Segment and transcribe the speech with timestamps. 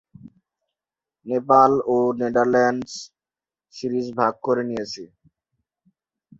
[1.25, 2.93] নেপাল ও Netherlands
[3.75, 5.03] series ভাগ করে নিয়েছে।